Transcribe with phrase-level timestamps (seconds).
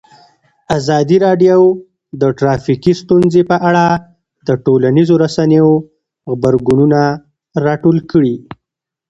[0.77, 1.59] ازادي راډیو
[2.21, 3.85] د ټرافیکي ستونزې په اړه
[4.47, 5.69] د ټولنیزو رسنیو
[6.39, 7.01] غبرګونونه
[7.65, 8.35] راټول کړي.